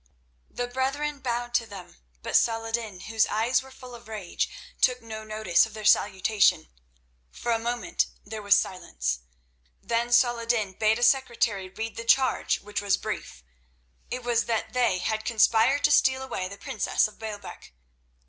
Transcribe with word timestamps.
The 0.49 0.65
brethren 0.65 1.19
bowed 1.19 1.53
to 1.53 1.67
them, 1.67 1.97
but 2.23 2.35
Saladin, 2.35 3.01
whose 3.01 3.27
eyes 3.27 3.61
were 3.61 3.69
full 3.69 3.93
of 3.93 4.07
rage, 4.07 4.49
took 4.81 4.99
no 4.99 5.23
notice 5.23 5.67
of 5.67 5.75
their 5.75 5.85
salutation. 5.85 6.69
For 7.29 7.51
a 7.51 7.59
moment 7.59 8.07
there 8.25 8.41
was 8.41 8.55
silence, 8.55 9.19
then 9.79 10.11
Saladin 10.11 10.73
bade 10.73 10.97
a 10.97 11.03
secretary 11.03 11.69
read 11.69 11.97
the 11.97 12.03
charge, 12.03 12.61
which 12.61 12.81
was 12.81 12.97
brief. 12.97 13.43
It 14.09 14.23
was 14.23 14.45
that 14.45 14.73
they 14.73 14.97
had 14.97 15.23
conspired 15.23 15.83
to 15.83 15.91
steal 15.91 16.23
away 16.23 16.47
the 16.47 16.57
princess 16.57 17.07
of 17.07 17.19
Baalbec. 17.19 17.71